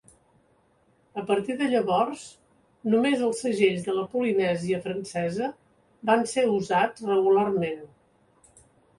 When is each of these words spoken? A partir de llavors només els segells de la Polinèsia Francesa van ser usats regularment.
A 1.21 1.23
partir 1.25 1.55
de 1.57 1.65
llavors 1.73 2.21
només 2.93 3.21
els 3.27 3.41
segells 3.45 3.85
de 3.89 3.93
la 3.97 4.05
Polinèsia 4.13 4.79
Francesa 4.85 5.49
van 6.11 6.25
ser 6.31 6.47
usats 6.55 7.05
regularment. 7.11 7.85